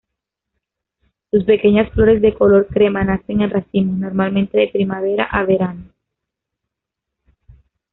Sus 1.29 1.43
pequeñas 1.43 1.91
flores 1.91 2.23
de 2.23 2.33
color 2.33 2.65
crema 2.65 3.03
nacen 3.03 3.41
en 3.41 3.51
racimos, 3.51 3.99
normalmente 3.99 4.57
de 4.57 4.67
primavera 4.69 5.25
a 5.25 5.43
verano. 5.43 5.91